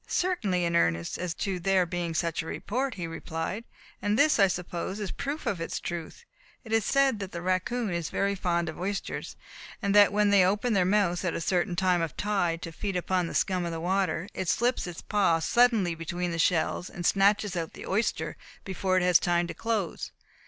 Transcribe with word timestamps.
"Certainly, 0.07 0.65
in 0.65 0.75
earnest 0.75 1.19
as 1.19 1.35
to 1.35 1.59
there 1.59 1.85
being 1.85 2.15
such 2.15 2.41
a 2.41 2.47
report," 2.47 2.95
he 2.95 3.05
replied, 3.05 3.65
"and 4.01 4.17
this 4.17 4.39
I 4.39 4.47
suppose 4.47 4.99
is 4.99 5.11
proof 5.11 5.45
of 5.45 5.61
its 5.61 5.79
truth. 5.79 6.25
It 6.63 6.73
is 6.73 6.83
said 6.83 7.19
that 7.19 7.31
the 7.31 7.41
raccoon 7.43 7.91
is 7.91 8.09
very 8.09 8.33
fond 8.33 8.67
of 8.67 8.79
oysters, 8.79 9.35
and 9.79 9.93
that 9.93 10.11
when 10.11 10.31
they 10.31 10.43
open 10.43 10.73
their 10.73 10.85
mouths, 10.85 11.23
at 11.23 11.35
a 11.35 11.39
certain 11.39 11.75
time 11.75 12.01
of 12.01 12.17
tide, 12.17 12.63
to 12.63 12.71
feed 12.71 12.95
upon 12.95 13.27
the 13.27 13.35
scum 13.35 13.63
of 13.63 13.71
the 13.71 13.79
water, 13.79 14.27
it 14.33 14.49
slips 14.49 14.87
its 14.87 15.03
paw 15.03 15.37
suddenly 15.37 15.93
between 15.93 16.31
the 16.31 16.39
shells, 16.39 16.89
and 16.89 17.05
snatches 17.05 17.55
out 17.55 17.73
the 17.73 17.85
oyster 17.85 18.37
before 18.65 18.97
it 18.97 19.03
has 19.03 19.19
time 19.19 19.45
to 19.45 19.53
close. 19.53 20.11